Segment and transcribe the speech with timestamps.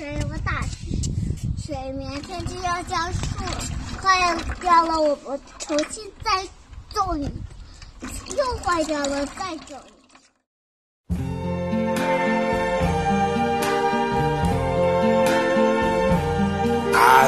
[0.00, 0.68] I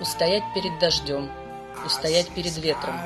[0.00, 1.28] Устоять перед дождем,
[1.84, 2.96] устоять перед ветром.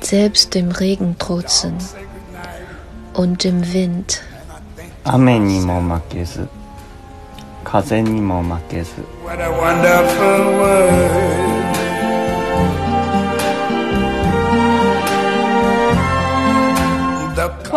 [0.00, 1.74] Selbst dem Regen trotzen
[3.14, 4.22] und dem Wind.
[5.04, 5.16] 欢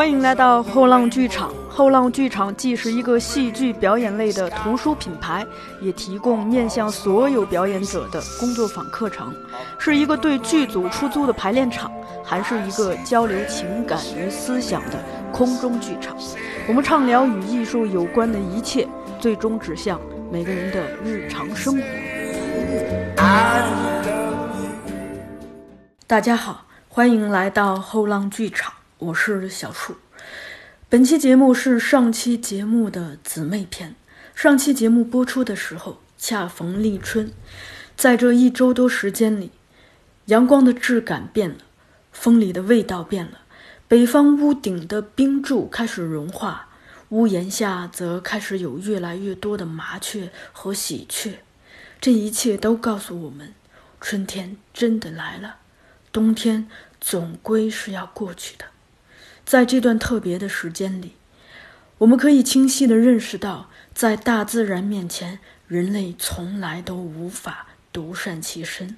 [0.10, 1.52] 迎来到后浪剧场。
[1.74, 5.44] 后浪剧场既是一个戏剧表演类的图书品牌，
[5.82, 9.34] 也提供面向所有表演者的工作坊课程，
[9.80, 11.90] 是一个对剧组出租的排练场，
[12.26, 15.00] 还是一个交流情感与思想的
[15.32, 16.16] 空中剧场。
[16.72, 18.88] 我们畅聊与艺术有关的一切，
[19.20, 20.00] 最终指向
[20.32, 21.84] 每个人的日常生活。
[26.08, 29.98] 大家好，欢迎来到后浪剧场，我是小树。
[30.88, 33.94] 本期节目是上期节目的姊妹篇。
[34.34, 37.34] 上期节目播出的时候恰逢立春，
[37.98, 39.52] 在这一周多时间里，
[40.28, 41.58] 阳光的质感变了，
[42.14, 43.40] 风里的味道变了。
[43.92, 46.70] 北方屋顶的冰柱开始融化，
[47.10, 51.40] 屋檐下则开始有越来越多的麻雀和喜鹊。
[52.00, 53.54] 这一切都告诉我们，
[54.00, 55.58] 春天真的来了，
[56.14, 56.70] 冬天
[57.02, 58.64] 总归是要过去的。
[59.44, 61.16] 在这段特别的时间里，
[61.98, 68.96] 我们可以清晰地认识到，在大自然面前，人类从来都无法独善其身。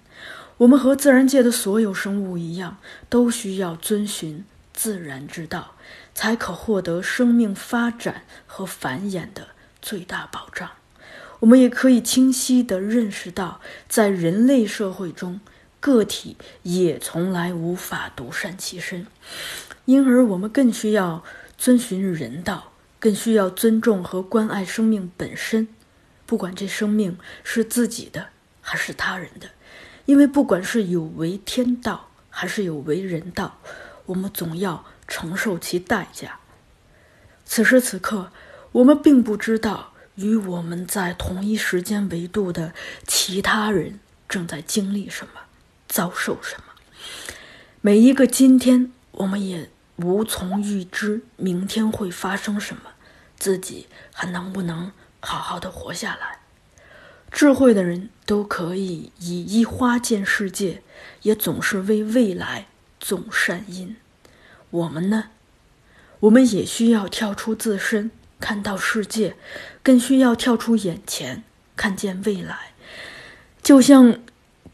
[0.57, 2.77] 我们和自然界的所有生物一样，
[3.09, 4.45] 都需要遵循。
[4.73, 5.75] 自然之道，
[6.13, 9.49] 才可获得生命发展和繁衍的
[9.81, 10.69] 最大保障。
[11.39, 15.39] 我们也可以清晰地认识到，在人类社会中，
[15.79, 19.05] 个体也从来无法独善其身，
[19.85, 21.23] 因而我们更需要
[21.57, 25.67] 遵循人道，更需要尊重和关爱生命本身，
[26.25, 28.27] 不管这生命是自己的
[28.61, 29.47] 还是他人的。
[30.05, 33.59] 因为不管是有违天道，还是有违人道。
[34.07, 36.39] 我们总要承受其代价。
[37.45, 38.31] 此时此刻，
[38.73, 42.73] 我们并不知道与我们在同一时间维度的
[43.07, 45.31] 其他人正在经历什么，
[45.87, 46.63] 遭受什么。
[47.81, 52.81] 每一个今天，我们也无从预知明天会发生什么，
[53.37, 56.39] 自己还能不能好好的活下来？
[57.29, 60.81] 智慧的人都可以以一花见世界，
[61.23, 62.67] 也总是为未来。
[63.03, 63.95] 种善因，
[64.69, 65.25] 我们呢？
[66.21, 68.09] 我们也需要跳出自身
[68.39, 69.35] 看到世界，
[69.83, 71.43] 更需要跳出眼前
[71.75, 72.71] 看见未来。
[73.61, 74.19] 就像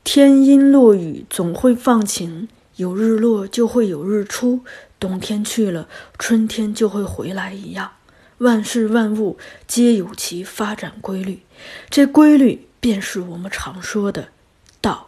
[0.03, 4.63] 天阴落雨总会放晴，有日落就会有日出，
[4.99, 5.87] 冬天去了
[6.19, 7.93] 春天就会回来一样，
[8.37, 11.41] 万事万物皆有其发展规律，
[11.89, 14.29] 这规律便是我们常说的
[14.79, 15.07] “道”。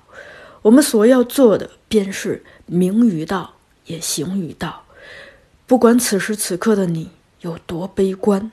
[0.64, 3.56] 我们所要做的，便是明于道，
[3.88, 4.84] 也行于道。
[5.66, 7.10] 不管此时此刻的你
[7.42, 8.52] 有多悲观、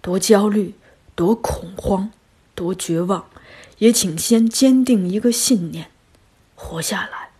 [0.00, 0.74] 多焦虑、
[1.16, 2.12] 多恐慌、
[2.54, 3.26] 多绝望，
[3.78, 5.88] 也请先坚定一个信念：
[6.54, 7.30] 活下来，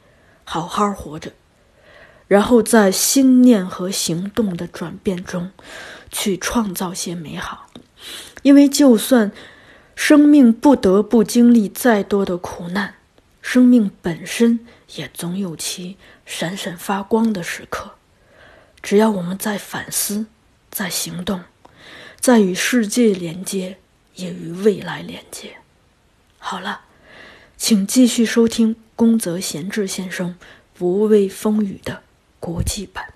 [0.43, 1.31] 好好活着。
[2.27, 5.53] 然后在心念和行动的转变中，
[6.11, 7.67] 去创造些美好。
[8.43, 9.31] 因为，就算
[9.95, 12.95] 生命不得不经历再多的苦难。
[13.43, 14.61] 生命本身
[14.95, 15.97] 也总有其
[16.27, 17.93] 闪闪发光的时刻，
[18.83, 20.27] 只要我们在反思，
[20.71, 21.43] 在行动，
[22.19, 23.79] 在与世界连接，
[24.17, 25.57] 也与未来连接。
[26.39, 26.83] 好了，
[27.57, 30.31] 请继续收听宫泽贤治先生
[30.79, 32.03] 《不畏风雨》的
[32.39, 33.15] 国际版。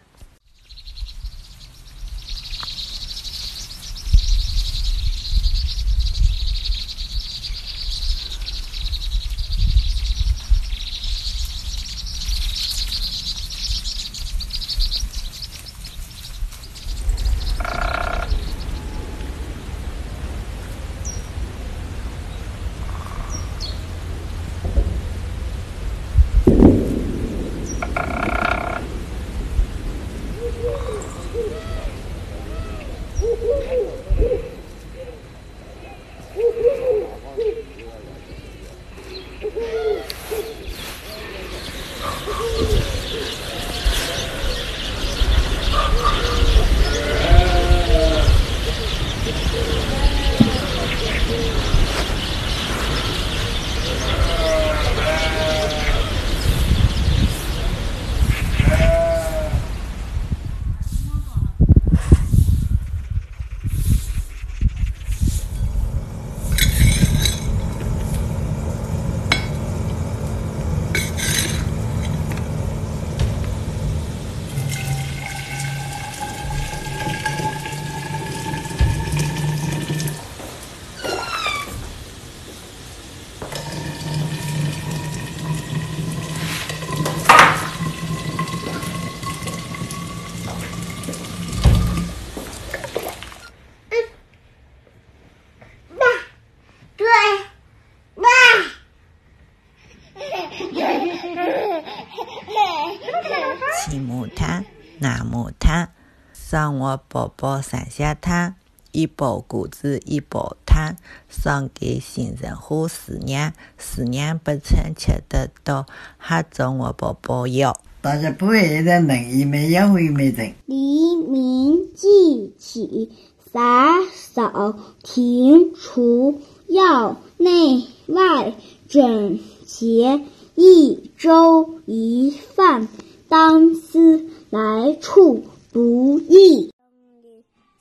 [106.57, 108.55] 上我宝宝三下汤，
[108.93, 110.95] 一包果子一包汤，
[111.29, 115.85] 上给新人和四娘，四娘不曾吃得到，
[116.17, 117.77] 还找我宝宝要。
[118.03, 120.55] 大家不会爱在弄，你们也会没人。
[120.67, 123.11] 黎明即起，
[123.51, 128.55] 打扫庭除，要内外
[128.89, 130.21] 整洁。
[130.55, 132.87] 一粥一饭，
[133.29, 135.43] 当思来处。
[135.75, 136.35] 不易。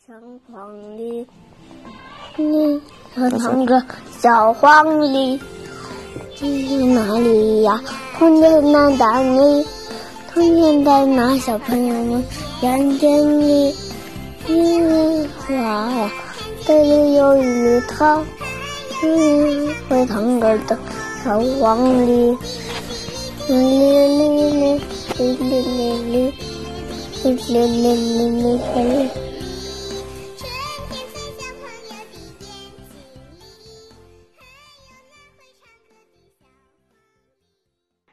[0.07, 0.13] 小
[0.51, 0.57] 黄
[0.98, 1.04] 里，
[2.38, 2.81] 你
[3.13, 3.84] 会唱歌
[4.19, 5.40] 小黄鹂，你
[6.36, 6.48] 在
[6.88, 7.80] 哪里呀？
[8.18, 9.68] 春天在哪里？
[10.34, 11.38] 春天在哪？
[11.38, 12.24] 小朋友们，
[12.60, 13.75] 春天里，
[14.48, 16.12] 嗯，花呀，
[16.66, 17.44] 这里有一
[19.04, 20.75] 只会唱歌的
[21.24, 22.36] 小黄鹂，绿
[23.50, 24.18] 绿绿
[24.50, 24.80] 绿
[25.38, 25.62] 绿绿
[26.12, 26.34] 绿。
[27.24, 27.98] 天朋友的眼
[28.38, 28.60] 睛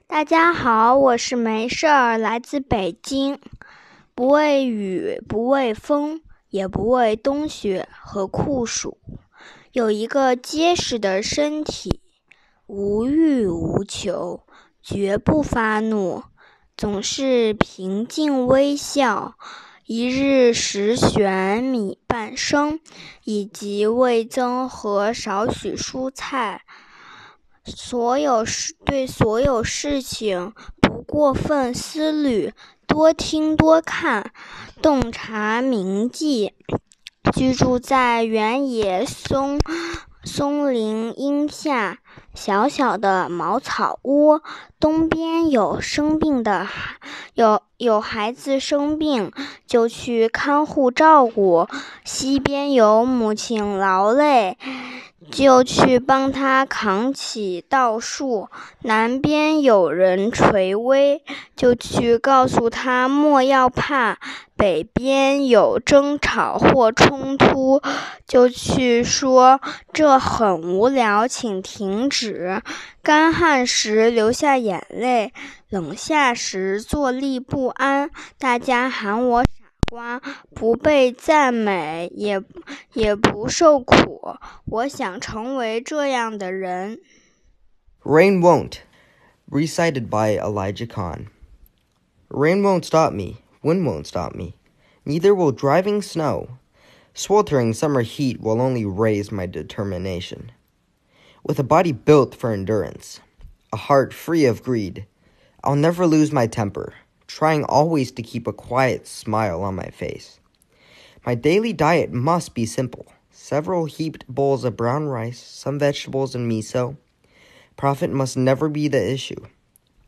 [0.06, 3.40] 大家好，我是没事儿，来自北京。
[4.14, 8.98] 不畏雨，不畏风，也不畏冬雪和酷暑。
[9.72, 12.00] 有一个结实的身体，
[12.68, 14.44] 无欲无求，
[14.80, 16.22] 绝不发怒。
[16.80, 19.34] 总是平静微笑，
[19.84, 22.80] 一日十玄米半升，
[23.24, 26.62] 以及味增和少许蔬菜。
[27.66, 32.54] 所有事对所有事情不过分思虑，
[32.86, 34.32] 多听多看，
[34.80, 36.54] 洞察明记。
[37.36, 39.58] 居住在原野松
[40.24, 41.98] 松林荫下。
[42.34, 44.40] 小小的茅草屋，
[44.78, 46.94] 东边有生病的孩，
[47.34, 49.32] 有有孩子生病，
[49.66, 51.64] 就去看护照顾；
[52.04, 54.56] 西边有母亲劳累。
[55.30, 58.48] 就去帮他扛起稻束。
[58.80, 61.22] 南边有人垂危，
[61.54, 64.18] 就去告诉他莫要怕。
[64.56, 67.82] 北边有争吵或冲突，
[68.26, 69.60] 就去说
[69.92, 72.62] 这很无聊，请停止。
[73.02, 75.32] 干旱时流下眼泪，
[75.68, 78.10] 冷下时坐立不安。
[78.38, 79.44] 大家喊我。
[79.90, 80.22] 花，
[80.54, 82.40] 不被赞美，也
[82.92, 84.36] 也不受苦。
[84.66, 87.00] 我想成为这样的人。
[88.04, 88.82] Rain won't,
[89.50, 91.26] recited by Elijah Kahn.
[92.28, 93.38] Rain won't stop me.
[93.64, 94.54] Wind won't stop me.
[95.04, 96.46] Neither will driving snow.
[97.12, 100.52] Sweltering summer heat will only raise my determination.
[101.42, 103.18] With a body built for endurance,
[103.72, 105.06] a heart free of greed,
[105.64, 106.92] I'll never lose my temper
[107.34, 110.40] trying always to keep a quiet smile on my face.
[111.24, 116.50] My daily diet must be simple several heaped bowls of brown rice, some vegetables, and
[116.50, 116.96] miso.
[117.76, 119.46] Profit must never be the issue.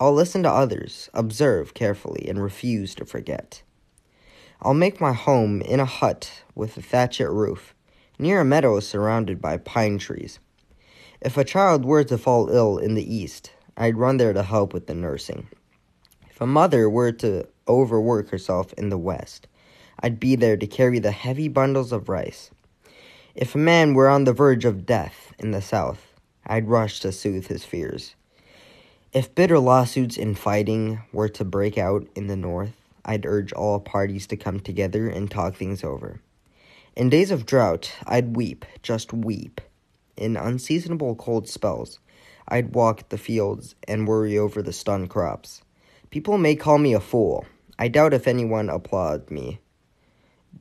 [0.00, 3.62] I'll listen to others, observe carefully, and refuse to forget.
[4.60, 7.72] I'll make my home in a hut with a at roof,
[8.18, 10.38] near a meadow surrounded by pine trees.
[11.20, 14.72] If a child were to fall ill in the east, I'd run there to help
[14.74, 15.46] with the nursing.
[16.42, 19.46] If a mother were to overwork herself in the West,
[20.00, 22.50] I'd be there to carry the heavy bundles of rice.
[23.36, 27.12] If a man were on the verge of death in the South, I'd rush to
[27.12, 28.16] soothe his fears.
[29.12, 33.78] If bitter lawsuits and fighting were to break out in the North, I'd urge all
[33.78, 36.20] parties to come together and talk things over.
[36.96, 39.60] In days of drought, I'd weep, just weep.
[40.16, 42.00] In unseasonable cold spells,
[42.48, 45.62] I'd walk the fields and worry over the stunned crops.
[46.12, 47.46] People may call me a fool.
[47.78, 49.60] I doubt if anyone applauds me.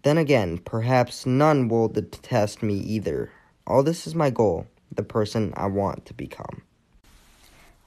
[0.03, 3.29] Then again, perhaps none will detest me either.
[3.67, 4.65] All this is my goal,
[4.95, 6.63] the person I want to become.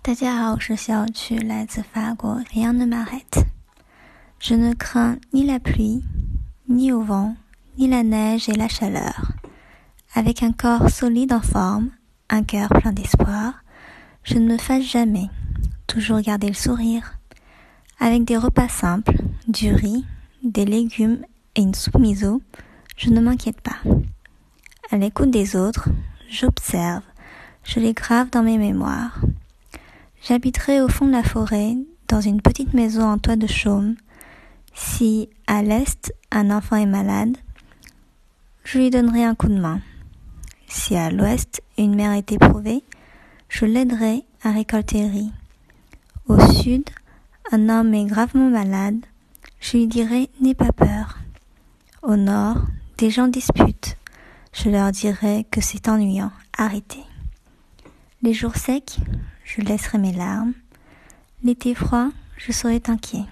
[0.03, 3.47] 大家好，我是小曲，来自法国 Rien ne m'arrête.
[4.39, 6.03] Je ne crains ni la pluie,
[6.69, 7.35] ni au vent,
[7.79, 9.33] ni la neige et la chaleur.
[10.13, 11.93] Avec un corps solide en forme,
[12.29, 13.55] un cœur plein d'espoir,
[14.23, 15.31] je ne me fâche jamais.
[15.87, 17.15] Toujours garder le sourire.
[18.01, 20.05] Avec des repas simples, du riz,
[20.43, 21.25] des légumes
[21.55, 22.43] et une soupe miso,
[22.97, 23.79] je ne m'inquiète pas.
[24.91, 25.89] À l'écoute des autres,
[26.29, 27.03] j'observe,
[27.63, 29.21] je les grave dans mes mémoires.
[30.23, 31.77] J'habiterai au fond de la forêt,
[32.09, 33.95] dans une petite maison en toit de chaume.
[34.75, 37.37] Si, à l'est, un enfant est malade,
[38.65, 39.81] je lui donnerai un coup de main.
[40.67, 42.83] Si à l'ouest, une mère est éprouvée,
[43.49, 45.31] je l'aiderai à récolter riz.
[46.27, 46.85] Au sud,
[47.53, 49.05] un homme est gravement malade.
[49.61, 51.19] Je lui dirai N'aie pas peur.
[52.03, 52.57] Au nord,
[52.97, 53.99] des gens disputent.
[54.55, 56.33] Je leur dirai que c'est ennuyant.
[56.57, 57.05] Arrêtez.
[58.23, 58.97] Les jours secs,
[59.45, 60.55] je laisserai mes larmes.
[61.43, 62.09] L'été froid,
[62.39, 63.25] je serai inquiet.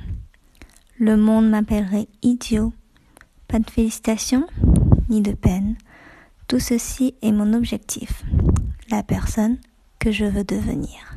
[0.99, 2.75] Le monde m'appellerait idiot.
[3.49, 4.47] Pas de félicitations,
[5.09, 5.75] ni de peine.
[6.49, 8.25] Tout ceci est mon objectif,
[8.91, 9.57] la personne
[9.99, 11.17] que je veux devenir.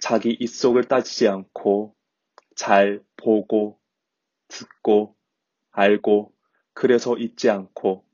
[0.00, 1.94] 자기 입속을 따지지 않고
[2.54, 3.78] 잘 보고
[4.48, 5.16] 듣고
[5.70, 6.32] 알고
[6.72, 8.04] 그래서 잊지 않고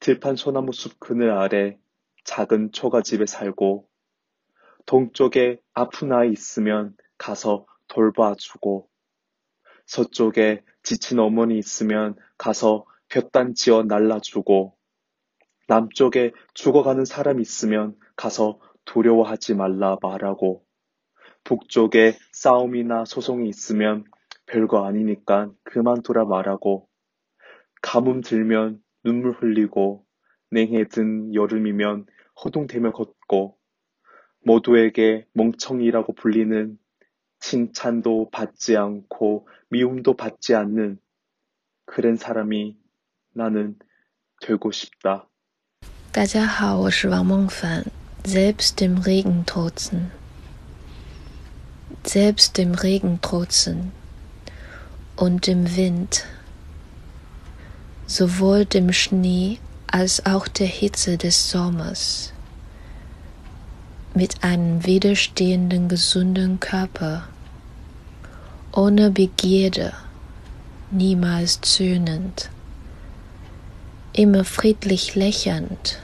[0.00, 1.78] 들판 소나무 숲 그늘 아래
[2.24, 3.88] 작은 초가집에 살고
[4.86, 8.88] 동쪽에 아픈 아이 있으면 가서 돌봐주고
[9.86, 14.76] 서쪽에 지친 어머니 있으면 가서 볕단 지어 날라주고
[15.68, 20.65] 남쪽에 죽어가는 사람 있으면 가서 두려워하지 말라 말하고
[21.46, 24.04] 북쪽에 싸움이나 소송이 있으면
[24.46, 26.88] 별거 아니니까 그만둬라 말하고
[27.82, 30.04] 가뭄 들면 눈물 흘리고
[30.50, 32.06] 냉해 든 여름이면
[32.44, 33.56] 허둥대며 걷고
[34.44, 36.76] 모두에게 멍청이라고 불리는
[37.38, 40.98] 칭찬도 받지 않고 미움도 받지 않는
[41.84, 42.76] 그런 사람이
[43.34, 43.76] 나는
[44.40, 45.28] 되고 싶다.
[46.12, 50.10] 大家好，我是王梦凡。Selbst im Regen tozen.
[52.04, 53.92] selbst dem Regen trotzen
[55.16, 56.24] und dem Wind,
[58.06, 62.32] sowohl dem Schnee als auch der Hitze des Sommers,
[64.14, 67.24] mit einem widerstehenden gesunden Körper,
[68.72, 69.92] ohne Begierde,
[70.90, 72.50] niemals zöhnend,
[74.12, 75.98] immer friedlich lächelnd,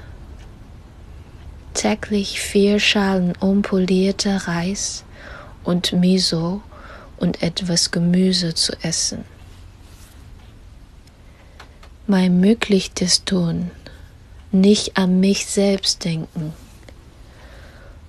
[1.75, 5.05] täglich vier Schalen unpolierter Reis,
[5.65, 6.63] und Miso
[7.19, 9.25] und etwas Gemüse zu essen.
[12.07, 13.71] Mein Möglichstes tun,
[14.51, 16.53] nicht an mich selbst denken,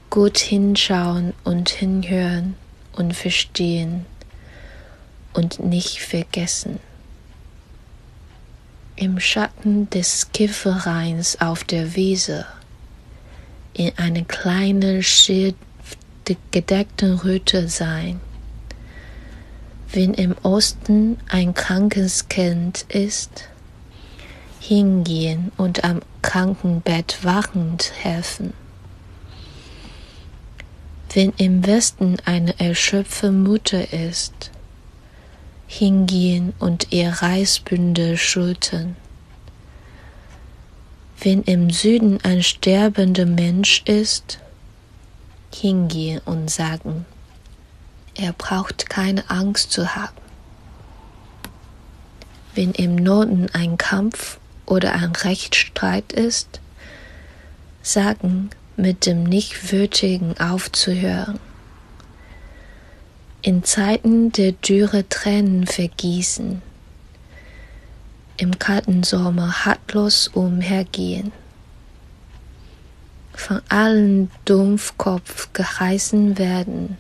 [0.10, 2.56] gut hinschauen und hinhören
[2.94, 4.06] und verstehen
[5.34, 6.80] und nicht vergessen.
[8.96, 12.46] Im Schatten des Kieferreins auf der Wiese,
[13.74, 15.56] in einer kleinen Schild
[16.28, 18.20] die Gedächtnisröte sein.
[19.92, 23.46] Wenn im Osten ein krankes Kind ist,
[24.60, 28.54] hingehen und am Krankenbett wachend helfen.
[31.14, 34.50] Wenn im Westen eine erschöpfte Mutter ist,
[35.68, 38.96] hingehen und ihr Reisbündel schultern.
[41.20, 44.40] Wenn im Süden ein sterbender Mensch ist,
[45.56, 47.06] hingehen und sagen,
[48.16, 50.16] er braucht keine Angst zu haben.
[52.56, 56.60] Wenn im Norden ein Kampf oder ein Rechtsstreit ist,
[57.82, 61.40] sagen, mit dem Nichtwürdigen aufzuhören.
[63.42, 66.62] In Zeiten der Dürre Tränen vergießen,
[68.38, 71.32] im kalten Sommer hartlos umhergehen
[73.36, 76.98] von allen Dumpfkopf geheißen werden,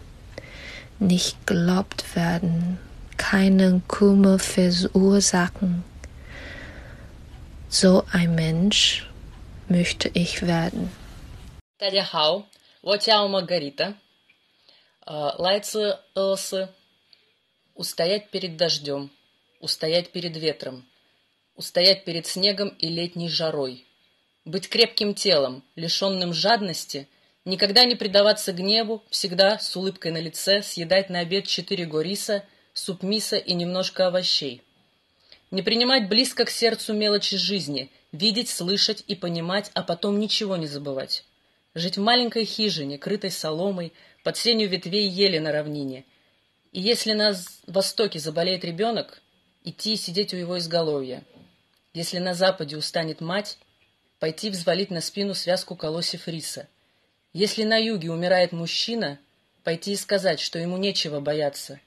[0.99, 2.79] nicht gelobt werden,
[3.17, 5.83] keinen Kummer verursachen.
[7.69, 9.07] So ein Mensch
[9.69, 10.89] möchte ich werden.
[11.79, 12.45] 大家好，
[12.81, 13.95] 我叫 Margarita，
[15.05, 16.69] 呃，来自俄罗斯。
[17.75, 19.09] Устоять перед дождем,
[19.59, 20.83] устоять перед ветром,
[21.55, 23.83] устоять перед снегом и летней жарой–
[24.45, 27.07] Быть крепким телом, лишенным жадности,
[27.45, 33.03] никогда не предаваться гневу, всегда с улыбкой на лице съедать на обед четыре гориса, суп
[33.03, 34.61] миса и немножко овощей.
[35.49, 40.67] Не принимать близко к сердцу мелочи жизни, видеть, слышать и понимать, а потом ничего не
[40.67, 41.23] забывать.
[41.73, 43.93] Жить в маленькой хижине, крытой соломой,
[44.25, 46.03] под сенью ветвей ели на равнине.
[46.73, 47.33] И если на
[47.67, 49.21] востоке заболеет ребенок,
[49.63, 51.23] идти и сидеть у его изголовья.
[51.93, 53.57] Если на западе устанет мать,
[54.23, 56.65] пойти взвалить на спину связку колосьев риса.
[57.33, 59.19] Если на юге умирает мужчина,
[59.65, 61.81] пойти и сказать, что ему нечего бояться.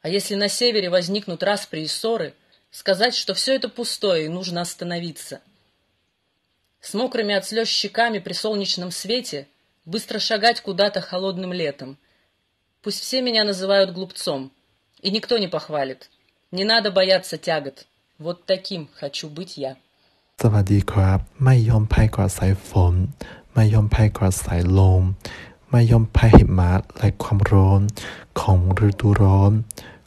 [0.00, 2.34] А если на севере возникнут распри и ссоры,
[2.70, 5.40] сказать, что все это пустое и нужно остановиться.
[6.80, 9.48] С мокрыми от слез щеками при солнечном свете
[9.84, 11.98] быстро шагать куда-то холодным летом.
[12.82, 14.52] Пусть все меня называют глупцом,
[15.00, 16.10] и никто не похвалит.
[16.52, 17.86] Не надо бояться тягот.
[18.18, 19.76] Вот таким хочу быть я.
[20.40, 22.94] สวัสดีครับ ไม่ยอมแพ้กับสายฝน
[23.54, 25.02] ไม่ยอมแพ้กับสายลม
[25.70, 27.80] ไม่ยอมแพ้หิมะและความร้อน
[28.40, 28.58] ของ
[28.88, 29.52] ฤดูร้อน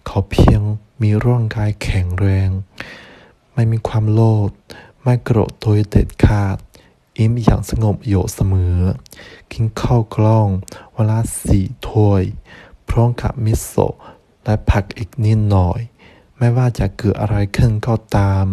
[0.08, 0.62] ขอเพียง
[1.01, 2.50] มีร่างกายแข็งแรง
[3.54, 4.50] ไม่มีความโลภ
[5.04, 6.56] ไม่โกรธโดยเด็ดขาด
[7.17, 8.78] อิ่มอย่างสงบอยู่เสมอ
[9.52, 10.47] กินข้าวกล้อง
[10.93, 12.23] เวลาสี่ถ้วย
[12.88, 13.95] พร้อมกับมิโซะ
[14.45, 15.80] และผักอีกนิดหน่อย
[16.38, 18.47] ไม่ว่าจะเกิดอะไรขึ้นก็ตาม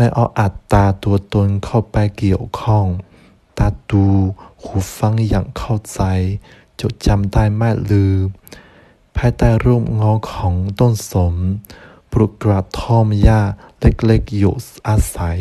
[0.00, 2.86] ไม่เอาอัตตาตัวตนเข้าไปเกี่ยวข้อง
[3.58, 4.06] ตาดู
[4.62, 6.00] หูฟังอย่างเข้าใจ
[6.80, 8.24] จดจำได้ไม่ลืม
[9.16, 11.34] ภายใต้ร่มเงาของต้นสม
[12.10, 13.40] ปลูกกระท่อมหญ้า
[13.80, 14.54] เล็กๆอยู่
[14.88, 15.38] อาศัย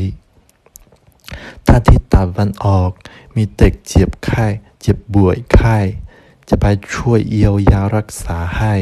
[1.68, 2.92] ถ้าที่ตะวันออก
[3.36, 4.46] มีเด็กเจ็บไข้
[4.82, 5.78] เจ็บบ่วยไข้
[6.50, 8.76] จะไปช่วยเยียวยารักษาให้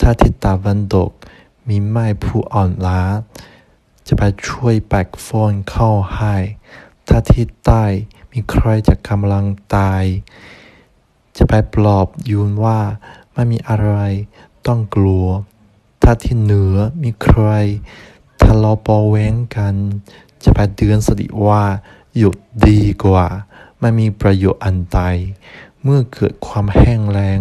[0.00, 1.10] ถ้าที่ตะวันตก
[1.68, 3.02] มีไม้ผู้อ่อนล้า
[4.08, 5.08] จะไปช่วยแบก
[5.42, 6.36] อนเข้าให้
[7.08, 7.84] ถ้าที่ใต้
[8.32, 9.44] มีใครจะกำลัง
[9.76, 10.04] ตาย
[11.36, 12.80] จะไปปลอบยูนว่า
[13.34, 13.92] ไม่มีอะไร
[14.66, 15.26] ต้องกลัว
[16.02, 17.48] ถ้าที่เหนือมีใคร
[18.42, 19.74] ทะเลาะปอแว้งกัน
[20.42, 21.64] จะไปเตือนสติว่า
[22.16, 22.36] หยุด
[22.68, 23.26] ดีกว่า
[23.80, 25.00] ไม่มีประโยชน์อันใด
[25.82, 27.40] เมื่อเกิดความแห้งแล้ง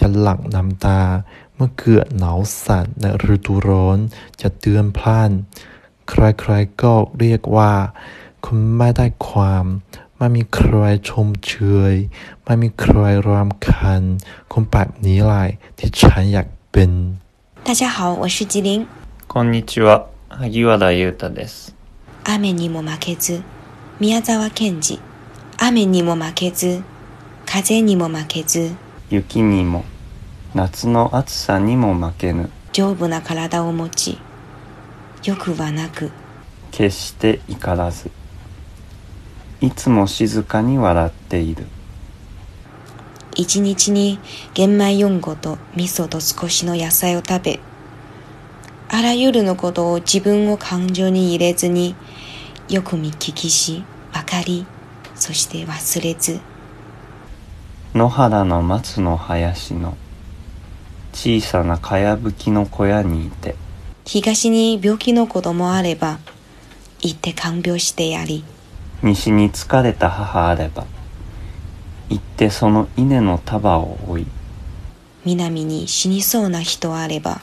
[0.00, 1.02] จะหลั่งน้ำตา
[1.54, 3.98] เมื่อเกิดหนาวสั่นในฤดูร้อน
[4.40, 5.30] จะเตือนพล่าน
[6.10, 7.72] ใครๆก็เรียกว่า
[8.44, 9.66] คุณไม่ได้ความ
[10.16, 10.74] ไม่มีใคร
[11.08, 11.52] ชมเช
[11.92, 11.94] ย
[12.42, 14.02] ไม่มีใครรำคัญ
[14.50, 15.42] คุณแบบนี้แหละ
[15.78, 16.92] ที่ฉันอยากเป็น
[17.68, 18.68] 大家好我是吉林
[19.32, 19.86] こんにちは
[20.40, 21.72] 萩原優太です
[22.24, 23.42] 雨にも負けず
[24.00, 24.98] 宮沢賢治
[25.58, 26.82] 雨にも負けず
[27.46, 28.74] 風にも負けず
[29.08, 29.84] 雪にも
[30.54, 34.18] 夏の暑さにも負けぬ丈夫な体を持ち
[35.24, 36.10] よくはなく
[36.70, 38.10] 決して怒らず
[39.62, 41.64] いつも静かに笑っている
[43.34, 44.18] 一日に
[44.52, 47.60] 玄米4合と味噌と少しの野菜を食べ
[48.88, 51.94] あらゆるのことを自分を感情に入れずに
[52.68, 53.82] よく見聞きし
[54.12, 54.66] 分かり
[55.14, 56.38] そして忘れず
[57.94, 59.96] 野原の松の林の
[61.14, 63.56] 小さなかやぶきの小屋にいて
[64.06, 66.18] 東に病気の子供あれば
[67.00, 68.44] 行って看病してやり
[69.02, 70.84] 西に疲れた母あれば
[72.10, 74.26] 行ってその稲の束を追い
[75.24, 77.40] 南に死にそうな人あれば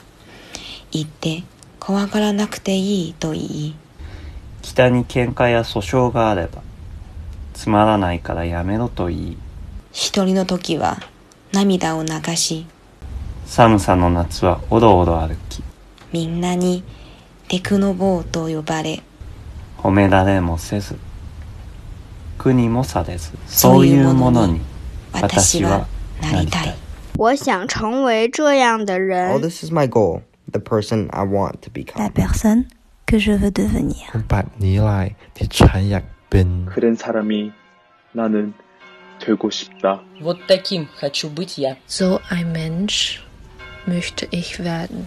[0.92, 1.42] 行って
[1.80, 3.74] 怖がらなくていいと言い
[4.62, 6.62] 北に喧嘩や訴訟があれば
[7.54, 9.36] つまらないからやめろと言い
[9.92, 10.98] 一人の時は
[11.52, 12.66] 涙を流し
[13.46, 15.62] 寒さの夏はおどおど歩き
[16.12, 16.84] みんなに
[17.48, 19.02] テクノボーと呼ばれ
[19.78, 20.98] 褒められもせず
[22.36, 24.60] 国もされずそういうものに
[25.14, 25.86] 私は
[26.20, 26.76] なりたい
[27.16, 29.30] 我想成为这样的人。
[29.30, 31.96] a l this is my goal, the person I want to become.
[31.98, 32.66] La personne
[33.06, 34.00] que je veux devenir.
[34.28, 37.52] แบบนี้แหละที่ฉันอยากเ그런사람이
[38.18, 38.52] 나는
[39.20, 41.76] 되고싶다 Вот таким хочу быть я.
[41.86, 43.20] So ein Mensch
[43.86, 45.04] möchte ich werden.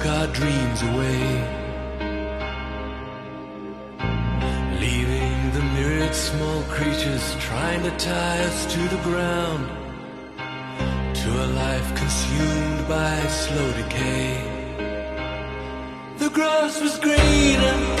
[0.00, 1.22] took our dreams away,
[4.80, 9.66] leaving the myriad small creatures trying to tie us to the ground,
[11.16, 14.36] to a life consumed by slow decay.
[16.18, 17.99] The grass was greener.